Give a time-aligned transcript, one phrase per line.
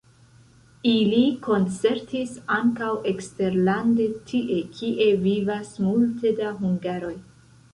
[0.91, 7.17] Ili koncertis ankaŭ eksterlande tie, kie vivas multe da hungaroj.